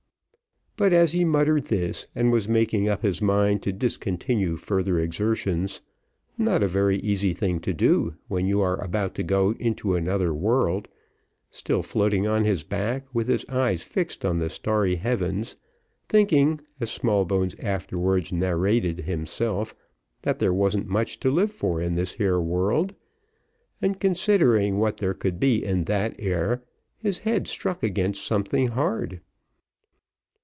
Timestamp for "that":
20.23-20.39, 25.83-26.15